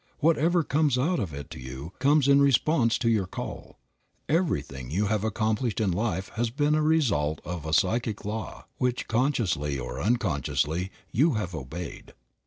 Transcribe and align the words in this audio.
Whatever 0.17 0.63
comes 0.63 0.97
out 0.97 1.19
of 1.19 1.31
it 1.31 1.51
to 1.51 1.59
you 1.59 1.93
comes 1.99 2.27
in 2.27 2.41
response 2.41 2.97
to 2.97 3.07
your 3.07 3.27
call. 3.27 3.77
Everything 4.27 4.89
you 4.89 5.05
have 5.05 5.23
accomplished 5.23 5.79
in 5.79 5.91
life 5.91 6.29
has 6.29 6.49
been 6.49 6.73
a 6.73 6.81
result 6.81 7.39
of 7.45 7.67
a 7.67 7.71
psychic 7.73 8.25
law 8.25 8.65
which, 8.79 9.07
consciously 9.07 9.77
or 9.77 10.01
unconsciously, 10.01 10.89
you 11.11 11.33
have 11.33 11.53
obeyed. 11.53 12.13